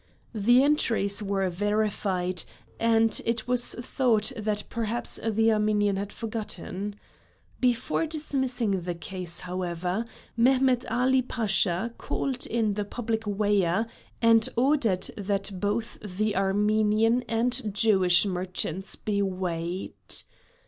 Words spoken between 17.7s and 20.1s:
Jewish merchants be weighed.